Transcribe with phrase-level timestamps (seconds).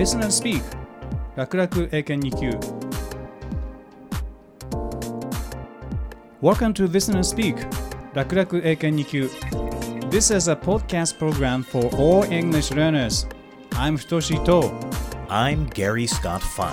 [0.00, 0.62] Listen and Speak
[1.36, 2.58] 楽々英検2級
[6.40, 7.54] Welcome to Listen and Speak
[8.14, 9.30] 楽々英検2級
[10.08, 13.28] This is a podcast program for all English learners
[13.72, 14.72] I'm Futoshi To
[15.28, 16.72] I'm Gary Scott Fine.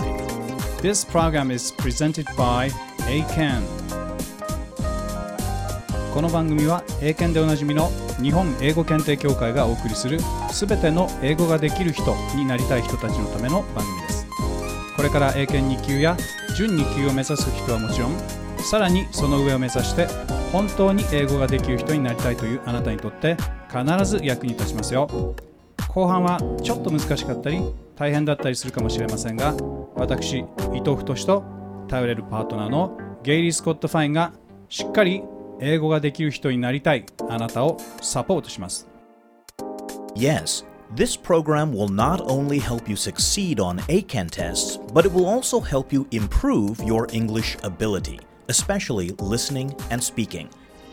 [0.82, 2.72] This program is presented by
[3.10, 3.62] ACAN
[6.14, 7.92] この番組は英検でおなじみの
[8.22, 10.18] 日本英語検定協会がお送りする
[10.52, 14.28] すべての英語ができる人になりたい人たちのための番組です。
[14.96, 16.18] これから英検2級や
[16.56, 18.18] 準2級を目指す人はもちろん
[18.64, 20.08] さらにその上を目指して
[20.52, 23.38] 本当に英語ができる人になりたいというあなたにとって
[23.70, 25.36] 必ず役に立ちますよ。
[25.88, 27.62] 後半はちょっと難しかったり
[27.96, 29.56] 大変だったりするかもしれませんが
[29.96, 30.40] 私
[30.74, 31.44] 伊藤太と
[31.88, 34.34] 頼れるパートナーのゲイリー・スコット・ファインが
[34.70, 35.24] しっかり
[35.60, 38.97] 英語ができる人になりたいあなたをサポートします。
[40.20, 40.64] Yes,
[40.96, 45.60] this program will not only help you succeed on Eiken tests, but it will also
[45.60, 50.50] help you improve your English ability, especially listening and speaking.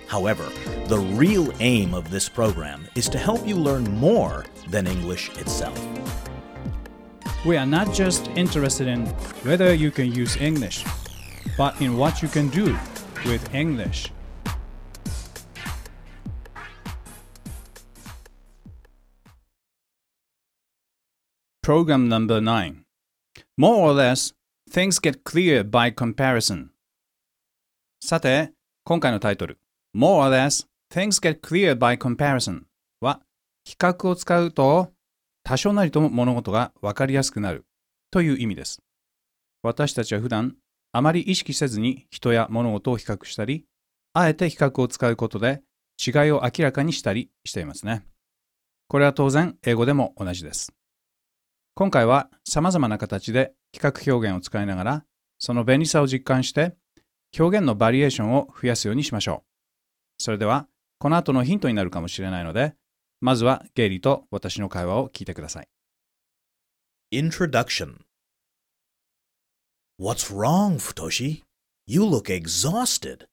[0.08, 0.44] However,
[0.88, 5.82] the real aim of this program is to help you learn more than English itself.
[7.46, 9.06] We are not just interested in
[9.46, 10.84] whether you can use English,
[11.56, 12.76] but in what you can do
[13.24, 14.10] with English.
[21.64, 22.84] Program number 9
[23.56, 24.34] More or less,
[24.70, 26.66] things get clear by comparison.
[28.02, 28.52] さて、
[28.84, 29.58] 今回のタイトル
[29.96, 32.64] More or less, things get clear by comparison
[33.00, 33.22] は
[33.64, 34.92] 比較を使うと
[35.42, 37.64] 多少なりとも物事が分かりやすくなる
[38.10, 38.82] という意味です。
[39.62, 40.56] 私たちは普段
[40.92, 43.64] あまり意識せずに人や物事を比較したり、
[44.12, 45.62] あえて比較を使うことで
[46.06, 48.04] 違いを明らかにしたりしていますね。
[48.86, 50.74] これは当然英語でも同じです。
[51.76, 55.04] 今回は様々な形で比較表現を使いながら、
[55.38, 56.76] その便利さを実感して
[57.36, 60.22] 表現のバリエーションを増やすようにしましょう。
[60.22, 60.68] それでは、
[61.00, 62.74] この後のヒントになるかもしれないので、
[63.20, 65.68] まずはゲイリーと私の会話を聞いてください。
[67.12, 68.02] Introduction
[69.98, 71.42] What's wrong, Futoshi?
[71.86, 73.26] You look exhausted.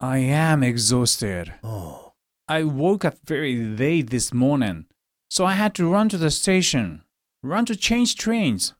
[0.00, 1.54] I am exhausted.
[1.62, 2.12] Oh,
[2.48, 4.86] I woke up very late this morning,
[5.30, 7.03] so I had to run to the station,
[7.44, 8.74] run to change trains,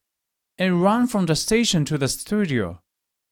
[0.59, 2.81] and run from the station to the studio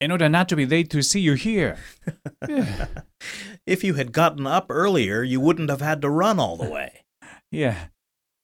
[0.01, 1.79] in order not to be late to see you here.
[3.67, 7.05] if you had gotten up earlier, you wouldn't have had to run all the way.
[7.51, 7.87] yeah,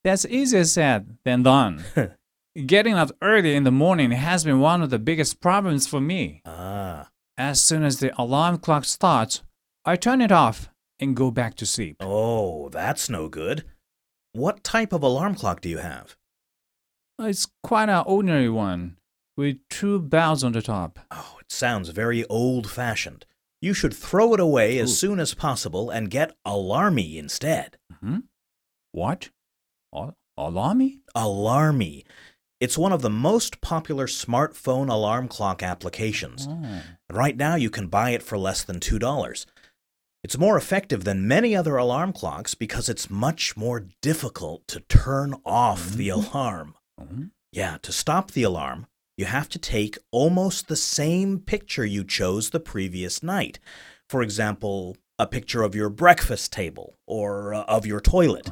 [0.04, 1.84] that's easier said than done.
[2.66, 6.42] Getting up early in the morning has been one of the biggest problems for me.
[6.44, 9.42] Ah, As soon as the alarm clock starts,
[9.84, 10.68] I turn it off
[10.98, 11.96] and go back to sleep.
[12.00, 13.64] oh, that's no good.
[14.32, 16.16] What type of alarm clock do you have?
[17.20, 18.96] It's quite an ordinary one,
[19.36, 20.98] with two bells on the top.
[21.10, 23.26] Oh, it sounds very old fashioned.
[23.60, 27.76] You should throw it away as soon as possible and get Alarmy instead.
[28.00, 28.18] Hmm?
[28.92, 29.30] What?
[29.92, 31.00] Al- Alarmy?
[31.16, 32.04] Alarmy.
[32.60, 36.46] It's one of the most popular smartphone alarm clock applications.
[36.48, 36.82] Oh.
[37.10, 39.46] Right now you can buy it for less than $2.
[40.24, 45.34] It's more effective than many other alarm clocks because it's much more difficult to turn
[45.44, 46.74] off the alarm.
[47.00, 47.30] Mhm.
[47.52, 48.86] Yeah, to stop the alarm,
[49.16, 53.58] you have to take almost the same picture you chose the previous night.
[54.08, 58.50] For example, a picture of your breakfast table or uh, of your toilet.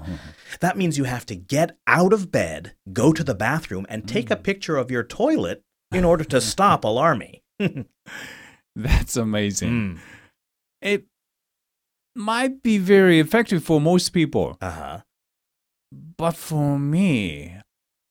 [0.60, 4.30] That means you have to get out of bed, go to the bathroom, and take
[4.30, 5.62] a picture of your toilet
[5.92, 7.42] in order to stop alarmy.
[8.76, 9.70] That's amazing.
[9.70, 9.98] Mm.
[10.82, 11.06] It
[12.16, 15.00] might be very effective for most people, Uh huh.
[15.92, 17.56] but for me,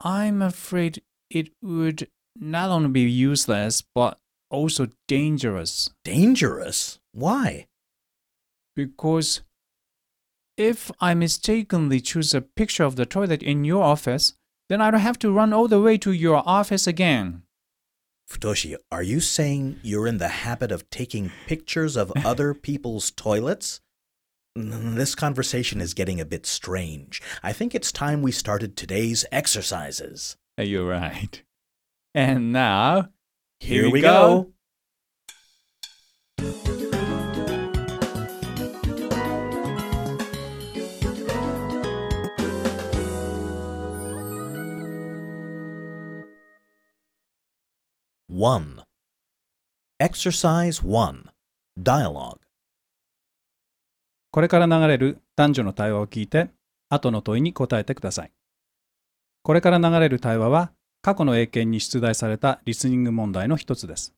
[0.01, 4.17] I'm afraid it would not only be useless but
[4.49, 5.89] also dangerous.
[6.03, 6.99] Dangerous?
[7.11, 7.67] Why?
[8.75, 9.41] Because
[10.57, 14.33] if I mistakenly choose a picture of the toilet in your office,
[14.69, 17.43] then I don't have to run all the way to your office again.
[18.29, 23.81] Futoshi, are you saying you're in the habit of taking pictures of other people's toilets?
[24.57, 27.21] This conversation is getting a bit strange.
[27.43, 30.37] I think it's time we started today's exercises.
[30.57, 31.43] You're right.
[32.13, 33.09] And now,
[33.59, 34.53] Here, we go.
[48.27, 48.83] One.
[49.99, 51.29] Exercise one.
[51.81, 52.44] Dialogue.
[54.35, 56.49] これから流れる男女の対話を聞いて、
[56.89, 58.31] 後の問いに答えてください。
[59.43, 64.13] これから流れる対話は過去の英検に出題されたリスニング問題の一つです。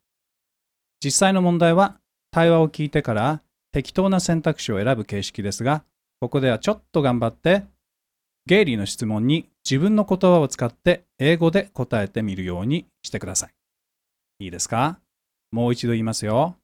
[1.06, 2.00] 実際の問題は
[2.32, 5.84] 対話を聞いてから適当な選択肢を選ぶ形式ですが、
[6.20, 7.66] ここではちょっと頑張って
[8.48, 13.50] ゲイリーの質問に自分の言葉を使って英語で答えてみるようにしてくださ
[14.40, 14.46] い。
[14.46, 15.00] いいですか？
[15.52, 16.56] もう一度言いますよ。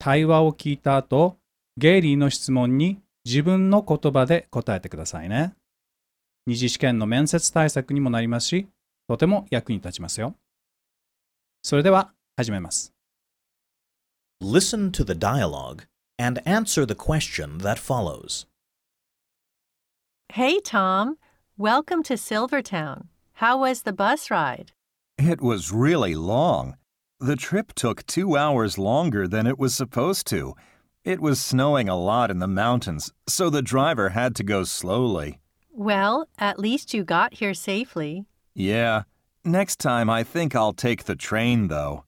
[0.00, 1.36] 対話を聞いた後、
[1.78, 5.54] ゲイリーの質問に自分の言葉で答えてくださいね。
[6.46, 8.68] 二次試験の面接対策にもなりますし、
[9.08, 10.34] とても役に立ちますよ。
[11.62, 12.94] それでは始めます。
[14.40, 15.86] Listen to the dialogue
[16.18, 18.46] and answer the question that follows.
[20.32, 21.18] Hey, Tom.
[21.58, 23.08] Welcome to Silvertown.
[23.34, 24.72] How was the bus ride?
[25.18, 26.76] It was really long.
[27.20, 30.54] The trip took two hours longer than it was supposed to.
[31.06, 35.38] It was snowing a lot in the mountains, so the driver had to go slowly.
[35.70, 38.26] Well, at least you got here safely.
[38.54, 39.04] Yeah,
[39.44, 42.06] next time I think I'll take the train, though.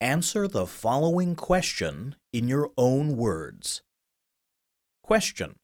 [0.00, 3.82] Answer the following question in your own words.
[5.02, 5.56] Question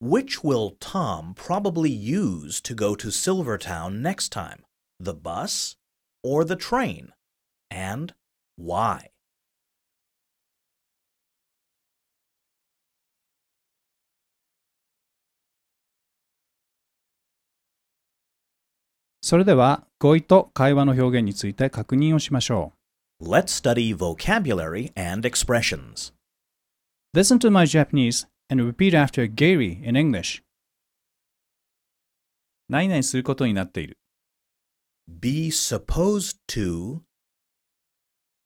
[0.00, 4.64] Which will Tom probably use to go to Silvertown next time?
[5.00, 5.76] the bus
[6.22, 7.12] or the train,
[7.70, 8.14] and
[8.56, 9.10] why?
[23.20, 26.12] Let's study vocabulary and expressions.
[27.12, 30.42] Listen to my Japanese and repeat after Gary in English.
[32.70, 33.97] 何々することになっている。
[35.07, 37.03] Be supposed to.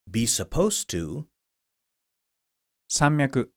[0.09, 1.27] Be supposed to.
[2.87, 3.51] 山脈、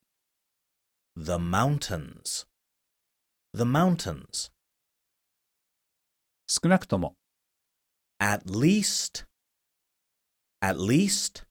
[1.15, 2.45] The mountains.
[3.53, 4.51] The mountains.
[6.47, 7.15] 少なくとも、
[8.19, 9.25] At least.
[10.61, 11.45] At least.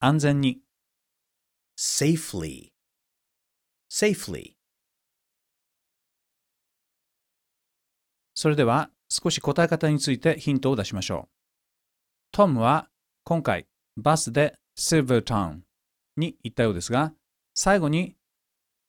[0.00, 0.60] 安全に、
[1.76, 2.72] Safely.
[3.90, 4.56] Safely.
[8.34, 11.29] それでは 少し答え方についてヒントを出しましょう。
[12.31, 12.89] トムは
[13.23, 13.67] 今回
[13.97, 15.61] バスで Silvertown
[16.15, 17.13] に行ったようですが、
[17.55, 18.15] 最後に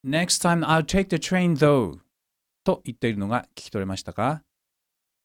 [0.06, 1.98] Next time I'll take the train though
[2.64, 4.42] と言っているのが聞き取れましたか？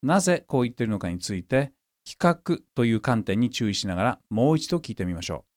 [0.01, 1.73] なぜこう言っているのかについて
[2.05, 5.51] 比較という観点に注意しながらもう一度聞いてみましょう。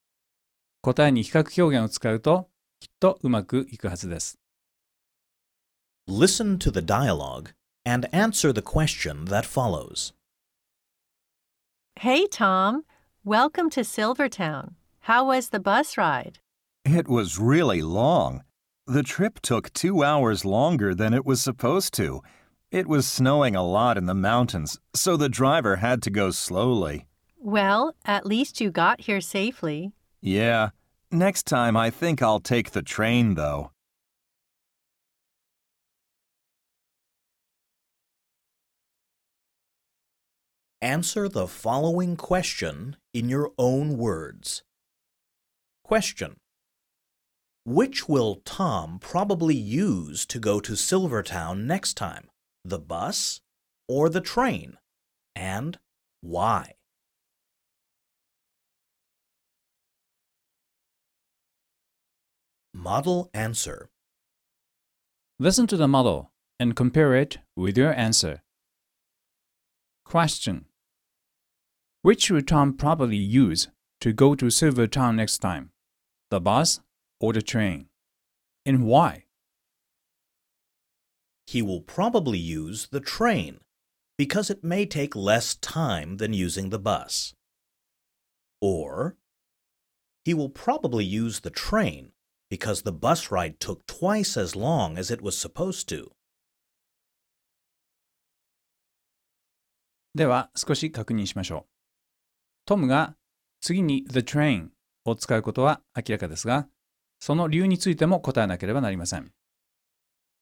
[0.81, 2.49] 答えに比較表現を使うと
[2.79, 4.37] きっとうまくいくはずです。
[6.09, 7.53] Listen to the dialogue
[7.89, 10.13] and answer the question that follows.
[11.99, 12.85] Hey, Tom.
[13.23, 14.75] Welcome to Silvertown.
[14.99, 16.37] How was the bus ride?
[16.85, 18.43] It was really long.
[18.85, 22.21] The trip took two hours longer than it was supposed to.
[22.69, 27.07] It was snowing a lot in the mountains, so the driver had to go slowly.
[27.39, 29.93] Well, at least you got here safely.
[30.21, 30.69] Yeah,
[31.11, 33.71] next time I think I'll take the train, though.
[40.81, 44.63] Answer the following question in your own words.
[45.83, 46.37] Question
[47.65, 52.29] Which will Tom probably use to go to Silvertown next time?
[52.63, 53.41] The bus
[53.89, 54.77] or the train?
[55.35, 55.77] And
[56.21, 56.75] why?
[62.73, 63.89] Model answer.
[65.39, 68.43] Listen to the model and compare it with your answer.
[70.05, 70.68] Question
[72.02, 73.68] Which will Tom probably use
[74.00, 75.70] to go to Silvertown next time?
[76.30, 76.80] The bus
[77.20, 77.86] or the train?
[78.66, 79.24] And why?
[81.46, 83.60] He will probably use the train
[84.18, 87.34] because it may take less time than using the bus.
[88.60, 89.16] Or,
[90.24, 92.12] he will probably use the train
[92.50, 96.10] because the bus ride took twice as long as it was supposed to.
[100.14, 101.74] では少し確認しましょう。
[102.69, 103.15] トムが
[103.61, 104.67] 次に the train
[105.03, 106.67] を使うことは明らかですが、
[107.19, 109.31] その理由についても答えなければなりません。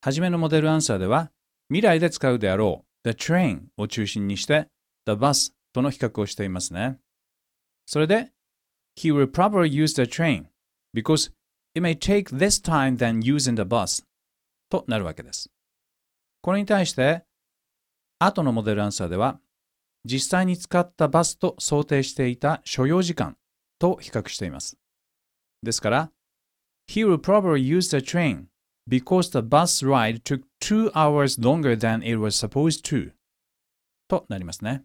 [0.02, 1.32] はじめのモデルアンサーでは、
[1.70, 4.68] 未来で使うであろう the train を中心にして
[5.06, 7.00] the bus との比較をしていますね。
[7.86, 8.34] それで、
[8.98, 10.48] He will probably use the train
[10.94, 11.32] because
[11.76, 14.04] it may take less time than using the bus
[14.70, 15.50] となるわけです。
[16.42, 17.24] これに対して、
[18.20, 19.40] 後のモデルアンサーでは、
[20.06, 23.38] 実際に使ったバスと想定していた所要時間
[23.80, 24.78] と比較しています。
[25.64, 26.12] ですから、
[26.88, 28.46] he will probably use the train
[28.88, 33.12] because the bus ride took two hours longer than it was supposed to.
[34.08, 34.84] となりますね。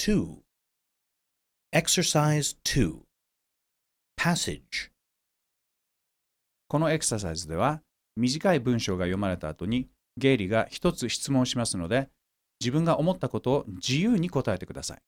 [0.00, 0.38] 2.
[1.74, 3.00] Exercise 2.
[4.18, 4.90] Passage.
[6.68, 7.82] このエクササイズでは
[8.16, 12.08] 短い文章が読まれた後にゲイリーが一つ質問しますので
[12.60, 15.02] 自分が思ったことを自由に答えてください。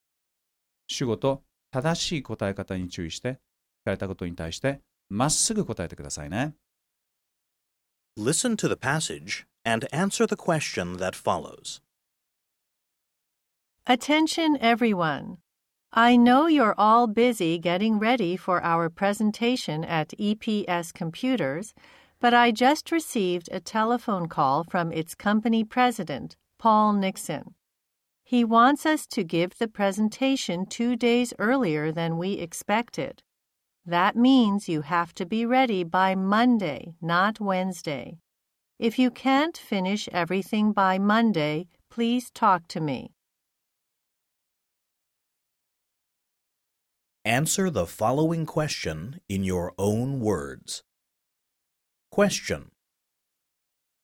[0.88, 3.36] 主語と正しい答え方に注意して聞
[3.86, 6.52] かれたことに対してまっすぐ答えてくださいね。
[8.18, 11.80] Listen to the passage and answer the question that follows.
[13.88, 15.38] Attention, everyone.
[15.92, 21.74] I know you're all busy getting ready for our presentation at EPS Computers,
[22.20, 27.56] but I just received a telephone call from its company president, Paul Nixon.
[28.22, 33.24] He wants us to give the presentation two days earlier than we expected.
[33.84, 38.18] That means you have to be ready by Monday, not Wednesday.
[38.78, 43.10] If you can't finish everything by Monday, please talk to me.
[47.24, 50.82] Answer the following question in your own words.
[52.10, 52.72] Question.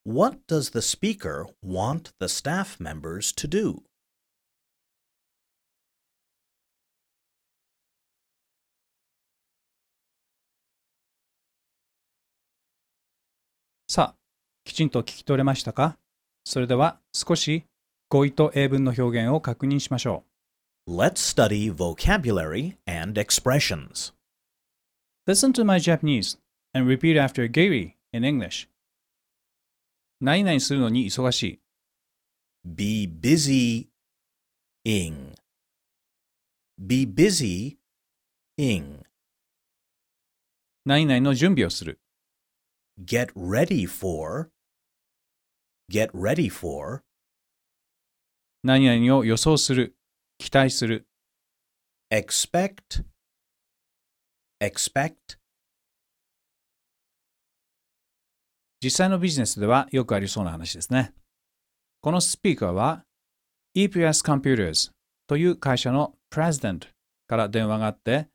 [0.05, 3.83] What does the speaker want the staff members to do?
[13.89, 14.17] さあ、
[14.65, 15.99] きちんと聞き取れましたか
[16.45, 17.65] それでは少し
[18.09, 20.28] 語彙と英文の表現を確認しましょう
[20.88, 24.12] Let's study vocabulary and expressions.
[25.26, 25.32] う。
[25.32, 26.38] Listen to my Japanese
[26.74, 28.68] and repeat after Gary in English.
[30.20, 31.60] 何々するのに忙しい。
[32.66, 33.88] Be busy
[34.86, 35.36] ing.
[36.78, 37.78] Be busy
[38.58, 39.04] ing.
[40.86, 42.02] 何々の準備をする。
[43.00, 44.50] Get ready for.
[45.90, 47.04] Get ready for.
[48.64, 49.96] 何々を予想する。
[50.39, 51.07] 期待する。
[52.13, 53.05] Expect.
[54.63, 55.39] Expect.
[58.81, 61.13] 実際のビジネスではよくありそうな話ですね。
[62.01, 63.03] このスピーカーは
[63.77, 64.93] EPS Computers
[65.27, 66.87] という会社の President
[67.27, 68.29] から電話があって、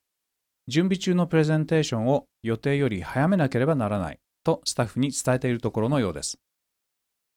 [0.68, 6.38] 準備中のプレゼンテーションを予定より早めなければならないとスタッフに伝えているところのようです。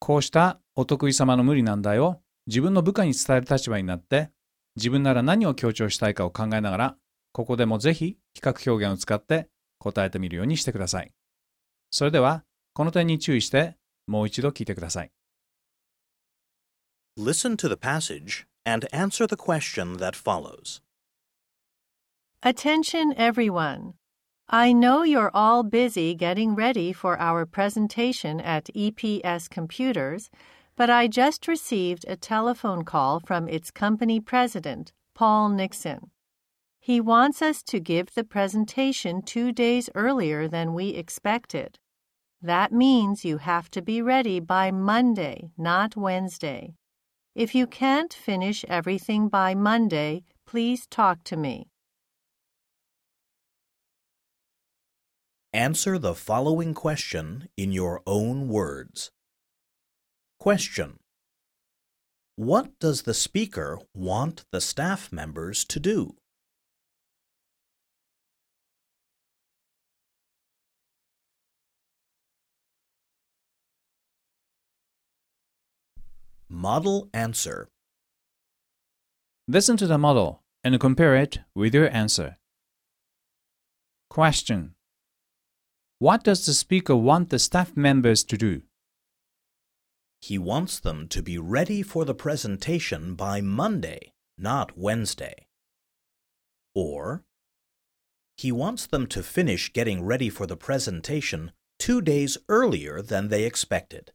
[0.00, 4.30] こうしたお得意様の無理難題を自分の部下に伝える立場になって、
[4.76, 6.96] 自分なら何を強調したいかを考えながら、
[7.32, 11.12] ここでもぜひ比較表現を使って答えてみるようにしてください。
[11.90, 15.10] それでは、この点に注意してもう一度聞いてください。
[17.18, 20.82] Listen to the passage and answer the question that follows.
[22.42, 23.94] Attention, everyone.
[24.48, 30.30] I know you're all busy getting ready for our presentation at EPS Computers,
[30.76, 36.10] but I just received a telephone call from its company president, Paul Nixon.
[36.78, 41.78] He wants us to give the presentation two days earlier than we expected.
[42.42, 46.74] That means you have to be ready by Monday, not Wednesday.
[47.34, 51.68] If you can't finish everything by Monday, please talk to me.
[55.52, 59.10] Answer the following question in your own words.
[60.46, 61.00] Question.
[62.36, 66.14] What does the speaker want the staff members to do?
[76.48, 77.68] Model answer.
[79.48, 82.36] Listen to the model and compare it with your answer.
[84.08, 84.76] Question
[85.98, 88.62] What does the speaker want the staff members to do?
[90.21, 95.47] He wants them to be ready for the presentation by Monday, not Wednesday.
[96.75, 97.23] Or,
[98.37, 103.45] he wants them to finish getting ready for the presentation two days earlier than they
[103.45, 104.13] expected.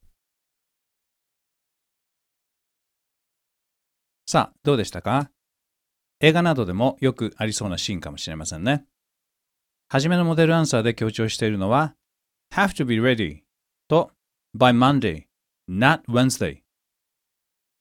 [4.28, 5.30] さあ、どうでしたか
[6.20, 8.84] 映画などでもよくありそうなシーンかもしれませんね。
[9.88, 11.94] はじめのモデルアンサーで強調しているのは
[12.52, 13.42] have to be ready
[13.86, 14.10] と
[14.56, 15.26] by Monday,
[15.71, 16.57] not Wednesday。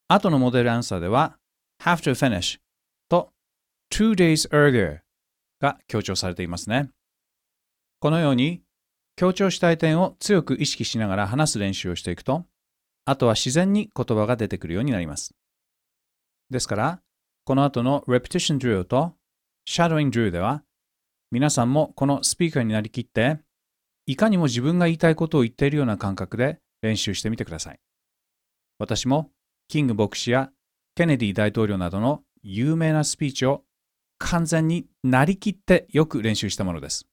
[0.07, 1.37] 後のモデルアンサーでは
[1.83, 2.61] have to finish
[3.09, 3.33] と
[3.93, 5.01] two days earlier
[5.61, 6.91] が強調されていますね。
[7.99, 8.63] このように
[9.17, 12.47] 強調したい点を強く意識しながら話す練習をしていくと、
[13.07, 15.35] あとは自然に言葉が出てくるようになります。
[16.49, 17.03] ですから、
[17.45, 19.15] この後の Repetition Drill と
[19.69, 20.63] Shadowing Drill では、
[21.33, 23.41] 皆さんもこのスピーカーになりきって、
[24.07, 27.81] いかにも自分が言いたいことを言っているような感覚で練習してみてください。
[28.79, 29.31] 私も、
[29.69, 30.51] キング牧師や
[30.95, 33.63] ケネディ大統領などの有名なスピーチを
[34.19, 37.07] 完全になりきってよく練習したものです。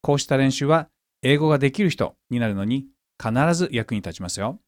[0.00, 0.88] こうした練習は
[1.22, 2.86] 英語ができる人になるのに
[3.22, 4.60] 必ず役に立ちますよ。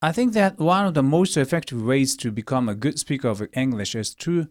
[0.00, 3.46] I think that one of the most effective ways to become a good speaker of
[3.52, 4.48] English is to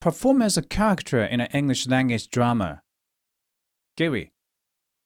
[0.00, 2.82] perform as a character in an English language drama.
[3.96, 4.30] Gary,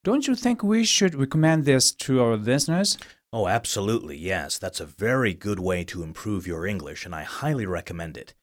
[0.04, 2.98] don't you think we should recommend this to our listeners?
[3.32, 4.58] Oh, absolutely, yes.
[4.58, 8.34] That's a very good way to improve your English, and I highly recommend it.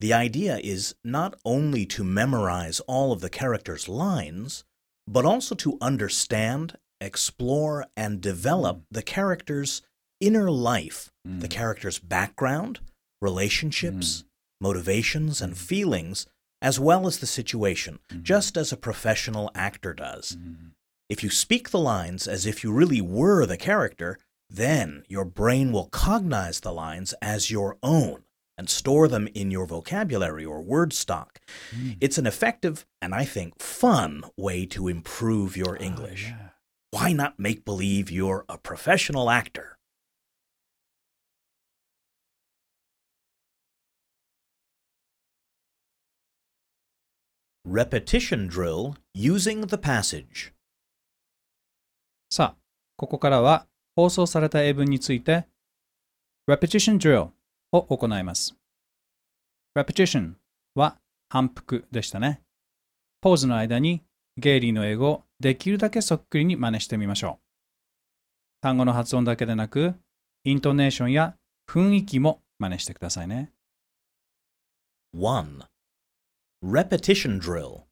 [0.00, 4.64] The idea is not only to memorize all of the characters' lines,
[5.08, 8.84] but also to understand, explore, and develop mm.
[8.90, 9.80] the character's
[10.20, 11.50] inner life, the mm.
[11.50, 12.78] character's background,
[13.22, 14.24] relationships, mm.
[14.60, 16.26] motivations, and feelings,
[16.60, 20.36] as well as the situation, just as a professional actor does.
[21.10, 24.16] If you speak the lines as if you really were the character,
[24.48, 28.22] then your brain will cognize the lines as your own
[28.56, 31.40] and store them in your vocabulary or word stock.
[31.74, 31.94] Hmm.
[32.00, 36.32] It's an effective and I think fun way to improve your ah, English.
[36.92, 39.78] Why not make believe you're a professional actor?
[47.64, 50.52] Repetition drill using the passage.
[52.32, 52.56] さあ、
[52.96, 55.48] ここからは放送された英文について
[56.48, 57.30] Repetition Drill
[57.72, 58.54] を行います。
[59.76, 60.34] Repetition
[60.76, 60.96] は
[61.28, 62.40] 反復でしたね。
[63.20, 64.02] ポーズの間に
[64.36, 67.44] ゲイリーの英語をできるだけそっくりに真似してみましょう。
[68.60, 69.94] 単語の発音だけでなく、
[70.44, 71.34] イントネーションや
[71.68, 73.52] 雰囲気も真似してくださいね。
[75.16, 75.66] 1.
[76.62, 77.86] Repetition drill.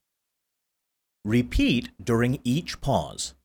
[1.26, 3.37] Repeat during each pause.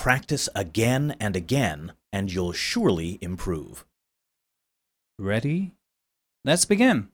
[0.00, 3.84] Practice again and again, and you'll surely improve.
[5.18, 5.72] Ready?
[6.42, 7.08] Let's begin!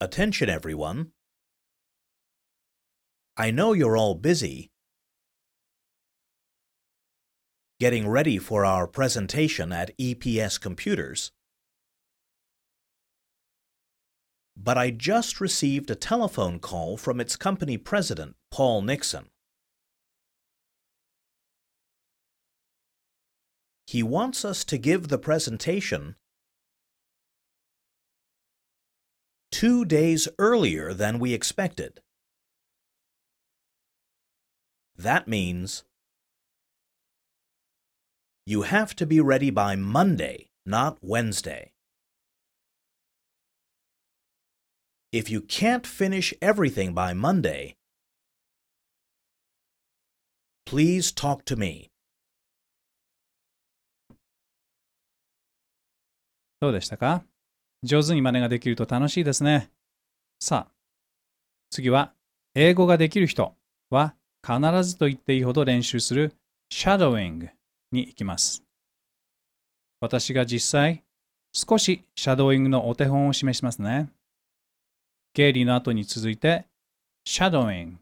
[0.00, 1.10] Attention, everyone.
[3.36, 4.70] I know you're all busy
[7.80, 11.32] getting ready for our presentation at EPS Computers.
[14.56, 19.26] But I just received a telephone call from its company president, Paul Nixon.
[23.86, 26.16] He wants us to give the presentation
[29.52, 32.00] two days earlier than we expected.
[34.96, 35.84] That means
[38.44, 41.72] you have to be ready by Monday, not Wednesday.
[45.12, 47.76] If you can't finish everything by Monday,
[50.64, 51.90] please talk to me.
[56.60, 57.22] どうでしたか？
[57.82, 59.70] 上手に真似ができると楽しいですね。
[60.40, 60.72] さあ、
[61.70, 62.14] 次は、
[62.54, 63.54] 英語ができる人
[63.90, 66.34] は必ずと言っていいほど練習する
[66.72, 67.50] shadowing
[67.92, 68.62] に行きます。
[70.00, 71.04] 私が実際、
[71.52, 74.08] 少しシャドーイングのお手本を示しますね。
[75.34, 76.64] ゲイリーの後に続いて、
[77.28, 77.96] shadowing、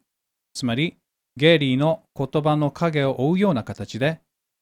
[0.55, 0.97] つまり
[1.37, 4.21] ゲイリーの言葉の影を追うような形で、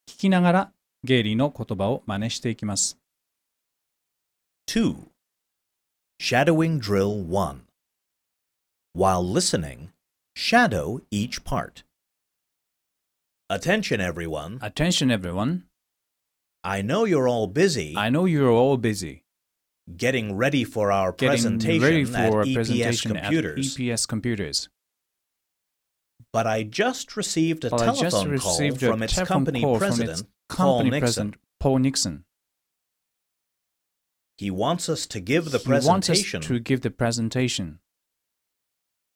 [0.09, 0.72] 聞きながら
[1.05, 2.98] ゲイリーの言葉を真似していきます。
[4.72, 5.11] 2.
[6.18, 7.66] Shadowing Drill 1.
[8.94, 9.92] While listening,
[10.35, 11.82] shadow each part.
[13.50, 14.58] Attention, everyone.
[14.62, 15.64] Attention everyone.
[16.64, 19.24] I know you're all busy I know you're all busy
[19.94, 24.70] getting ready for our getting presentation ready at for a EPS presentation at EPS Computers.
[26.32, 29.35] but I just received a But I just telephone call received a from its telephone
[29.35, 31.00] company call from president, its Paul company Nixon.
[31.02, 32.24] president, Paul Nixon.
[34.42, 37.78] He wants us to give the he wants us presentation to give the presentation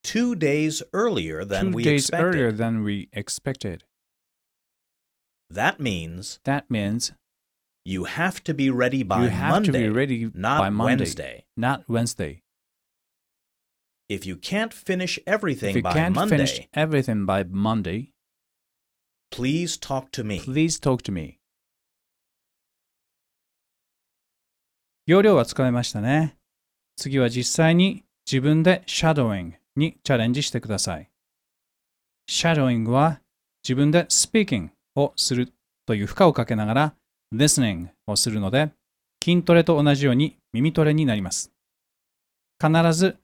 [0.04, 2.26] two days earlier than two we days expected.
[2.28, 3.82] earlier than we expected.
[5.50, 7.10] That means That means
[7.84, 11.02] you have to be ready by you have Monday, to be ready not by Monday,
[11.02, 11.44] Wednesday.
[11.56, 12.44] not Wednesday.
[14.08, 18.12] If you can't finish everything If you by can't Monday, finish everything by Monday,
[19.32, 20.38] please talk to me.
[20.38, 21.40] please talk to me.
[25.06, 26.36] 要領はつかめましたね。
[26.96, 31.08] 次は実際に自分で shadowing にチャレンジしてください。
[32.28, 33.20] shadowing は
[33.62, 35.52] 自分で speaking をする
[35.86, 36.94] という負荷をかけながら
[37.32, 38.72] listening をするので、
[39.22, 41.52] 筋トレと同じように耳トレになります。
[42.60, 43.16] 必ず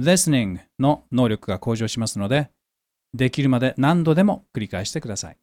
[0.00, 2.48] listening の能力が向上しますので、
[3.12, 5.36] できるまで何度でも繰り返してください。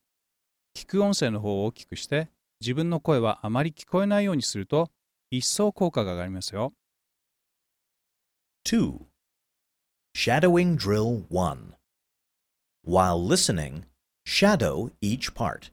[0.75, 4.89] 聞く音声の方を大きくして、自分の声はあまり聞こえないようにすると、
[5.30, 6.72] 一層効果が上がりますよ。
[8.66, 9.06] 2.
[10.14, 11.74] Shadowing Drill 1.
[12.82, 13.84] While listening,
[14.24, 15.70] shadow each part.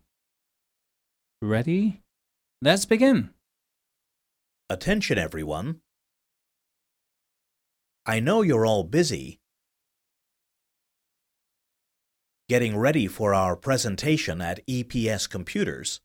[1.41, 2.02] Ready?
[2.62, 3.32] Let's begin!
[4.70, 5.82] Attention, everyone.
[8.06, 9.39] I know you're all busy
[12.50, 16.00] getting ready for our presentation at EPS Computers.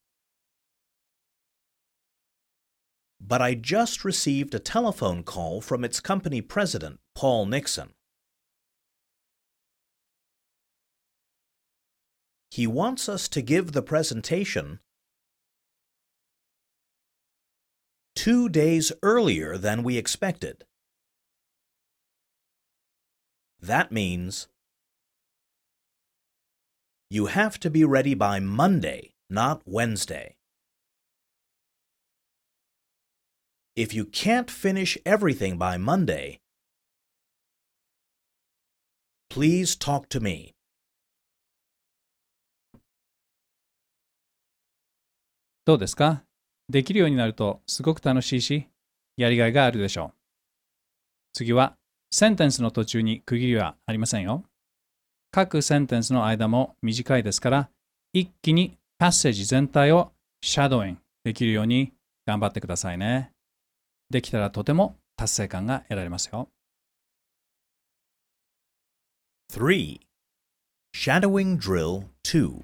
[3.20, 7.90] But I just received a telephone call from its company president, Paul Nixon.
[12.50, 14.80] He wants us to give the presentation
[18.16, 20.64] two days earlier than we expected.
[23.62, 24.48] That means
[27.10, 30.37] you have to be ready by Monday, not Wednesday.
[33.78, 36.40] If you can't finish everything by Monday,
[39.30, 40.56] please talk to me.
[45.64, 46.24] どうですか
[46.70, 48.68] できるようになるとすごく楽しいし、
[49.16, 50.14] やりがいがあるでしょう。
[51.34, 51.76] 次は、
[52.10, 54.44] センテンスの途中に区切りはありませんよ。
[55.30, 57.70] 各センテンスの間も短いですから、
[58.12, 61.94] 一気にパッセージ全体をシャドウイングできるように
[62.26, 63.37] 頑張ってくださいね。
[64.11, 66.49] できたらとても達成感が得られますよ。
[69.53, 70.01] 3.
[70.95, 72.63] Shadowing Drill 2.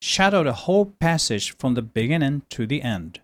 [0.00, 3.20] Shadow the whole passage from the beginning to the end.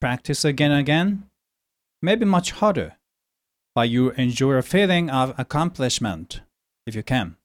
[0.00, 1.30] Practice again and again,
[2.00, 2.96] maybe much harder,
[3.74, 6.40] but you enjoy a feeling of accomplishment
[6.86, 7.36] if you can.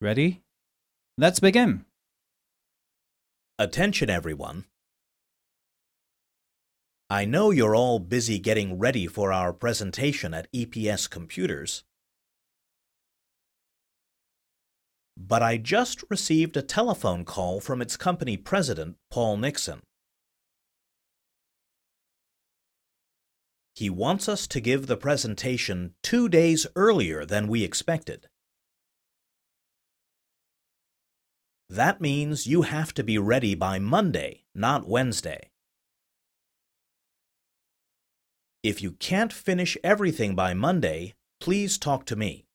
[0.00, 0.42] Ready?
[1.16, 1.84] Let's begin.
[3.58, 4.64] Attention, everyone.
[7.09, 11.85] I know you're all busy getting ready for our presentation at EPS Computers.
[15.15, 19.83] But I just received a telephone call from its company president, Paul Nixon.
[23.73, 28.27] He wants us to give the presentation two days earlier than we expected.
[31.69, 35.51] That means you have to be ready by Monday, not Wednesday.
[38.63, 42.47] If you can't finish everything by Monday, please talk to me.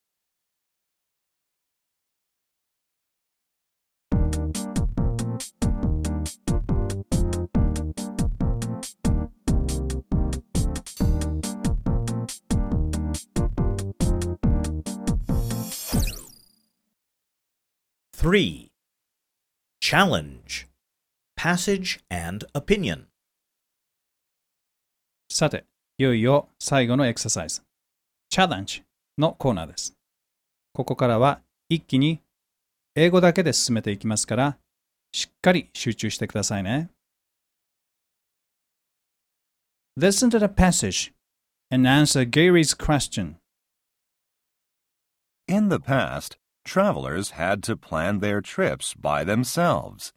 [18.22, 18.70] 3.
[19.80, 20.68] Challenge
[21.36, 23.08] Passage and Opinion
[25.28, 25.64] さて、
[26.02, 27.62] いよいよ最後のエクササイズ。
[28.28, 28.82] チャレンジ
[29.18, 29.94] のコーナーです。
[30.72, 32.20] ここからは一気に
[32.96, 34.58] 英語だけで進めていきますから、
[35.12, 36.90] しっかり集中してくださいね。
[39.96, 41.12] Listen to the passage
[41.70, 43.36] and answer Gary's question.
[45.46, 50.12] In the past, travelers had to plan their trips by themselves.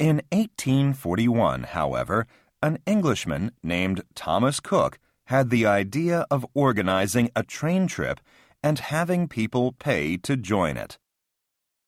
[0.00, 2.26] In 1841, however,
[2.60, 8.20] an Englishman named Thomas Cook had the idea of organizing a train trip
[8.62, 10.98] and having people pay to join it.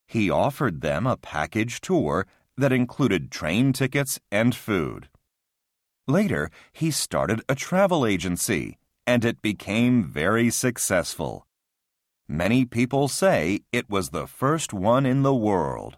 [0.06, 5.08] He offered them a package tour that included train tickets and food.
[6.06, 11.46] Later, he started a travel agency, and it became very successful.
[12.28, 15.96] Many people say it was the first one in the world.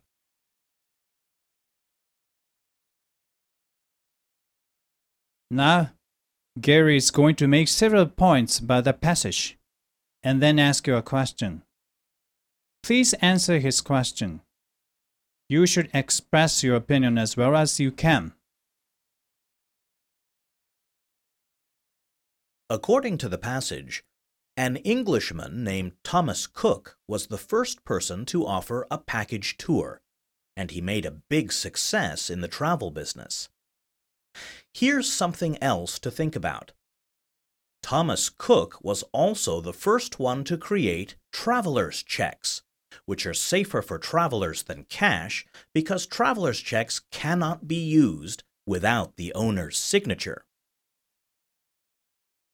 [5.52, 5.90] Now,
[6.58, 9.58] Gary is going to make several points about the passage
[10.22, 11.62] and then ask you a question.
[12.82, 14.40] Please answer his question.
[15.50, 18.32] You should express your opinion as well as you can.
[22.70, 24.04] According to the passage,
[24.56, 30.00] an Englishman named Thomas Cook was the first person to offer a package tour,
[30.56, 33.50] and he made a big success in the travel business.
[34.74, 36.72] Here's something else to think about.
[37.82, 42.62] Thomas Cook was also the first one to create traveler's checks,
[43.04, 49.34] which are safer for travelers than cash because traveler's checks cannot be used without the
[49.34, 50.44] owner's signature.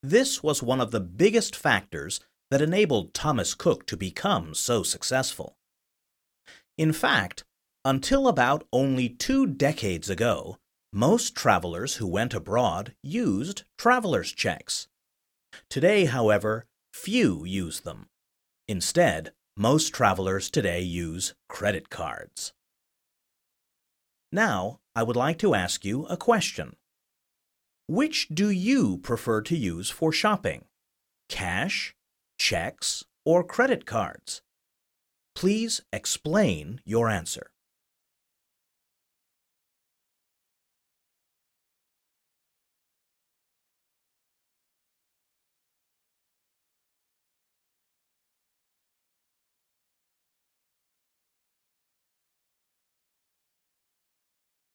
[0.02, 5.56] This was one of the biggest factors that enabled Thomas Cook to become so successful.
[6.78, 7.44] In fact,
[7.84, 10.56] until about only two decades ago,
[10.98, 14.88] most travelers who went abroad used traveler's checks.
[15.70, 18.08] Today, however, few use them.
[18.66, 22.52] Instead, most travelers today use credit cards.
[24.32, 26.74] Now, I would like to ask you a question.
[27.86, 30.64] Which do you prefer to use for shopping?
[31.28, 31.94] Cash,
[32.40, 34.42] checks, or credit cards?
[35.36, 37.52] Please explain your answer.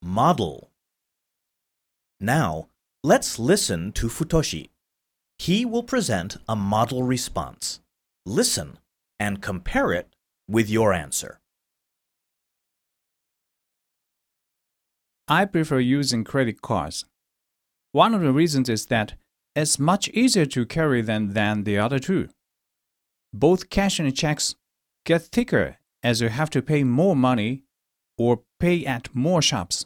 [0.05, 0.69] Model.
[2.19, 2.67] Now,
[3.05, 4.69] let's listen to Futoshi.
[5.39, 7.79] He will present a model response.
[8.25, 8.79] Listen
[9.17, 10.13] and compare it
[10.45, 11.39] with your answer.
[15.29, 17.05] I prefer using credit cards.
[17.93, 19.13] One of the reasons is that
[19.55, 22.27] it's much easier to carry them than the other two.
[23.33, 24.55] Both cash and checks
[25.05, 27.63] get thicker as you have to pay more money
[28.17, 29.85] or pay at more shops.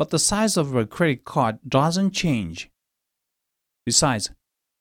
[0.00, 2.70] But the size of a credit card doesn't change.
[3.84, 4.30] Besides,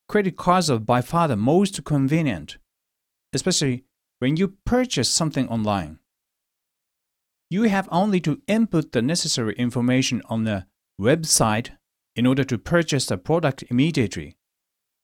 [0.08, 2.58] credit cards are by far the most convenient,
[3.34, 3.84] especially
[4.19, 5.99] when you purchase something online.
[7.49, 10.67] You have only to input the necessary information on the
[11.01, 11.71] website
[12.15, 14.38] in order to purchase the product immediately,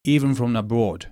[0.06, 1.08] even from abroad.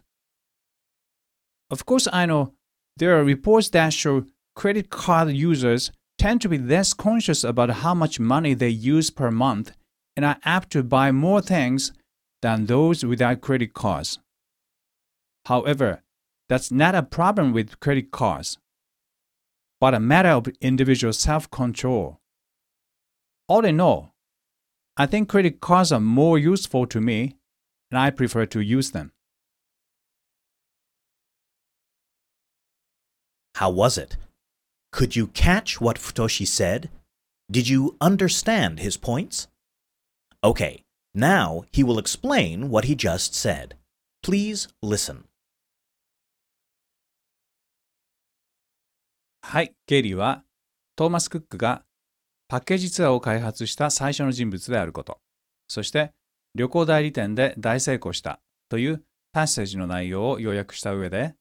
[1.69, 2.53] Of course, I know
[2.95, 4.23] there are reports that show
[4.55, 9.31] credit card users tend to be less conscious about how much money they use per
[9.31, 9.71] month
[10.15, 11.91] and are apt to buy more things
[12.41, 14.19] than those without credit cards.
[15.45, 16.01] However,
[16.49, 18.57] that's not a problem with credit cards,
[19.79, 22.19] but a matter of individual self control.
[23.47, 24.13] All in all,
[24.95, 27.35] I think credit cards are more useful to me,
[27.89, 29.11] and I prefer to use them.
[33.55, 34.17] How was it?
[34.93, 36.91] Could you catch what Futoshi said?
[37.49, 39.47] Did you understand his points?
[40.43, 40.83] Okay,
[41.15, 43.75] now he will explain what he just said.
[44.21, 45.23] Please listen.
[49.41, 50.43] はい、ゲイリーは
[50.95, 51.83] トーマス・クックが
[52.47, 55.17] パッケージツアーを開発した最初の人物であること、
[55.67, 56.13] そして
[56.53, 61.33] 旅行代理店で大成功したというパッセージの内容を要約した上で、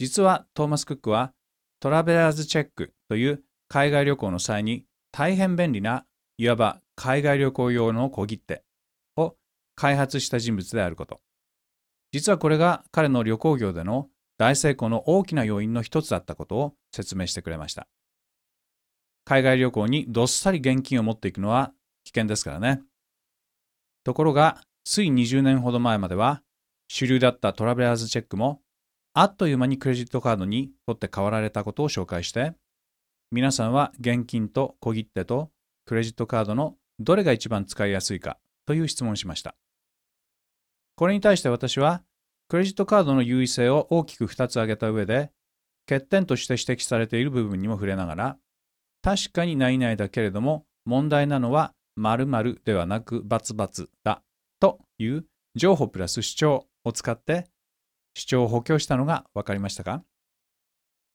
[0.00, 1.32] 実はトーマス・クックは
[1.80, 6.04] トラベラーズチェックという海外旅行の際に大変便利な
[6.36, 8.64] いわば海外旅行用の小切手
[9.16, 9.36] を
[9.76, 11.20] 開発した人物であること。
[12.12, 17.86] 実はこれが彼の旅行業での大成功の大きな要因の一つだったことを説明してくれました。
[19.24, 21.72] 海外旅行にどっさり現金を持っていくのは
[22.04, 22.80] 危険ですからね。
[24.04, 26.42] ところが、つい20年ほど前までは
[26.88, 28.62] 主流だったトラベラーズチェックも
[29.20, 32.52] あっという間にクレジットカードに取って代わられたことを紹介して、
[33.32, 35.50] 皆さんは現金と小切手と
[35.86, 39.56] クレジットカードのどれが一番使いやすいかという質問をしました。
[40.94, 42.04] これに対して私は、
[42.46, 45.32] クレジットカードの優位性を大きく2つ挙げた上で、
[45.88, 48.36] 欠点として指摘されている部分にも触れながら、
[49.02, 54.22] 確かに内々だけれども、問題なのは〇〇ではなく××だ
[54.60, 55.24] という
[55.56, 57.50] 情報プラス主張を使って
[58.18, 60.02] 主張を補強したのが分かりましたか？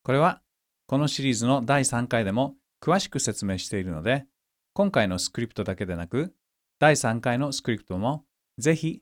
[0.03, 0.41] これは
[0.87, 4.25] このシリーズの第3回でも詳しく説明しているので、
[4.73, 6.33] 今回のスクリプトだけでなく、
[6.79, 8.23] 第3回のスクリプトも
[8.57, 9.01] ぜひ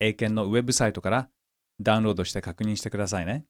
[0.00, 1.28] 英検のウェブサイトから
[1.82, 3.44] ダウンロードして確認してくださいね。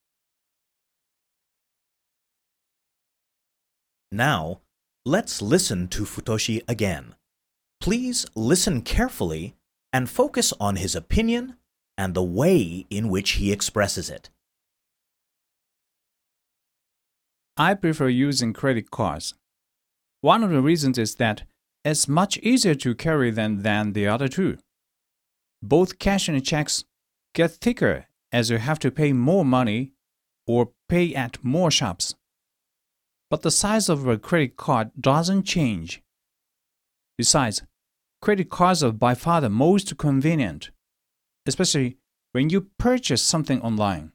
[4.12, 4.59] Now,
[5.07, 7.14] let's listen to Futoshi again.
[7.80, 9.54] Please listen carefully
[9.92, 11.54] and focus on his opinion
[11.96, 14.30] and the way in which he expresses it.
[17.57, 19.35] I prefer using credit cards.
[20.20, 21.44] One of the reasons is that
[21.85, 24.59] it's much easier to carry them than the other two.
[25.62, 26.85] Both cash and checks
[27.35, 29.92] get thicker as you have to pay more money
[30.46, 32.14] or pay at more shops.
[33.30, 36.02] But the size of a credit card doesn't change.
[37.16, 37.62] Besides,
[38.20, 40.70] credit cards are by far the most convenient
[41.46, 41.96] especially
[42.33, 44.12] when you purchase something online.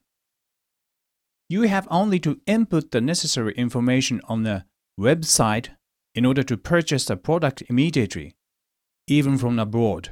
[1.50, 4.64] you have only to input the necessary information on the
[4.98, 5.70] website
[6.14, 8.36] in order to purchase the product immediately,
[9.08, 10.10] even from abroad.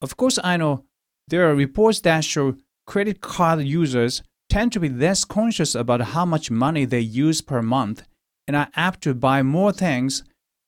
[0.00, 0.84] Of course, I know
[1.26, 2.54] there are reports that show
[2.86, 7.60] credit card users tend to be less conscious about how much money they use per
[7.60, 8.04] month
[8.46, 10.22] and are apt to buy more things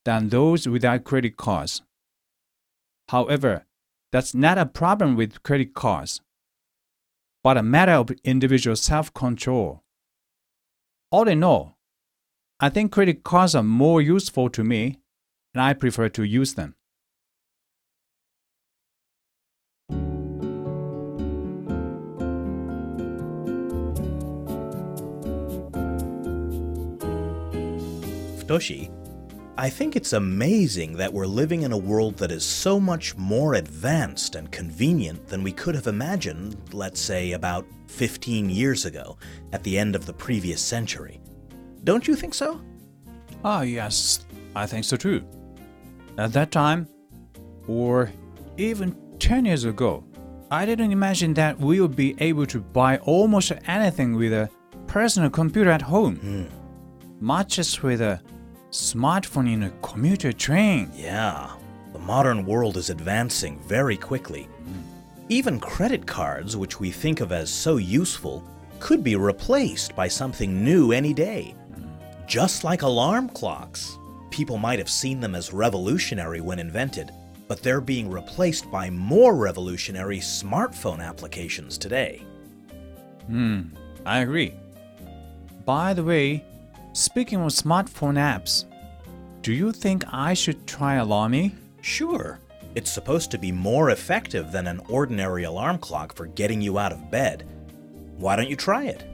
[0.05, 1.83] than those without credit cards.
[3.11, 3.65] However,
[4.11, 6.21] that's not a problem with credit cards,
[7.43, 9.83] but a matter of individual self control.
[11.11, 11.79] All in all,
[12.61, 15.01] I think credit cards are more useful to me,
[15.55, 16.75] and I prefer to use them.
[28.49, 28.91] 太し
[29.61, 33.55] I think it's amazing that we're living in a world that is so much more
[33.55, 39.19] advanced and convenient than we could have imagined, let's say, about 15 years ago,
[39.53, 41.21] at the end of the previous century.
[41.83, 42.61] Don't you think so?
[43.45, 45.25] Ah, yes, I think so too.
[46.19, 46.87] At that time,
[47.67, 48.13] or
[48.59, 50.05] even 10 years ago,
[50.53, 54.49] I didn't imagine that we would be able to buy almost anything with a
[54.87, 56.45] personal computer at home, Hmm.
[57.21, 58.21] much as with a
[58.71, 60.91] smartphone in a commuter train.
[60.95, 61.53] Yeah,
[61.93, 64.49] the modern world is advancing very quickly.
[65.31, 68.43] Even credit cards, which we think of as so useful,
[68.81, 71.55] could be replaced by something new any day.
[72.27, 73.97] Just like alarm clocks.
[74.31, 77.11] People might have seen them as revolutionary when invented,
[77.47, 82.23] but they're being replaced by more revolutionary smartphone applications today.
[83.27, 83.63] Hmm,
[84.05, 84.55] I agree.
[85.65, 86.45] By the way,
[86.93, 88.65] speaking of smartphone apps,
[89.43, 91.55] do you think I should try Alarmy?
[91.81, 92.41] Sure,
[92.75, 96.93] it's supposed to be more effective than an ordinary alarm clock for getting you out
[96.93, 97.49] of bed.
[98.17, 99.05] Why don't you try it?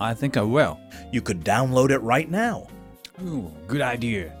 [0.00, 0.80] I think I will.
[1.12, 2.68] You could download it right now.
[3.22, 4.34] Ooh, good idea.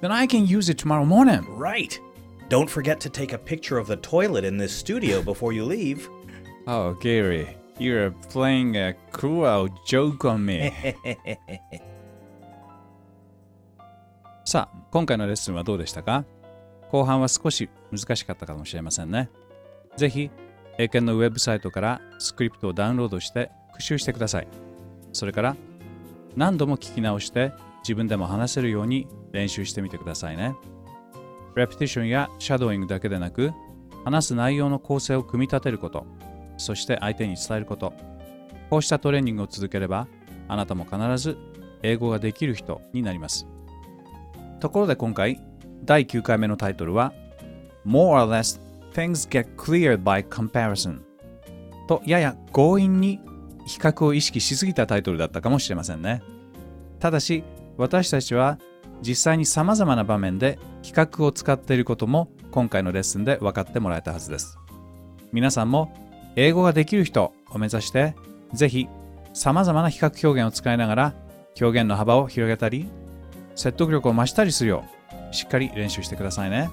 [0.00, 1.44] Then I can use it tomorrow morning.
[1.56, 1.98] Right.
[2.48, 6.08] Don't forget to take a picture of the toilet in this studio before you leave.
[6.66, 10.72] Oh, Gary, you're playing a cruel joke on me.
[14.44, 16.24] さあ、今回のレッスンはどうでしたか？
[16.90, 19.28] 後半は少し難しかったかもしれませんね。
[19.96, 20.30] ぜひ、
[20.78, 24.48] 英検のウェブサイトからスクリプトをダウンロードして復習してください。
[25.12, 25.56] それから、
[26.36, 30.54] 何度も聞き直して自分でも話せるように練習してみてくださいね。
[31.56, 33.52] レプティションやシャドーイングだけでなく、
[34.04, 36.06] 話す内容の構成を組み立てること、
[36.56, 37.92] そして相手に伝えること。
[38.70, 40.08] こうしたトレーニングを続ければ、
[40.48, 41.36] あなたも必ず
[41.82, 43.46] 英語ができる人になります。
[44.60, 45.40] ところで今回、
[45.84, 47.12] 第9回目のタイトルは
[47.86, 48.60] More or less
[48.92, 51.00] things get clear by comparison
[51.86, 53.20] とやや強引に
[53.66, 56.22] 比較を意識しすぎたタイトルだったかもしれませんね。
[56.98, 57.44] ただし、
[57.76, 58.58] 私たちは
[59.02, 64.58] 実際に様々な場面で比較を使っていることも今回のレッスンで分かってもらえたはずです。
[65.32, 65.92] 皆さんも
[66.36, 68.14] 英語ができる人を目指して
[68.52, 68.88] ぜひ
[69.32, 71.14] 様々な比較表現を使いながら
[71.60, 72.88] 表現の幅を広げたり
[73.54, 74.84] 説得力を増したりするよ
[75.32, 76.70] うしっかり練習してくださいね。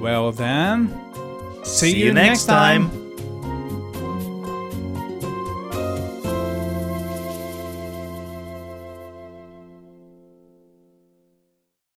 [0.00, 0.90] Well then,
[1.64, 3.05] see you next time!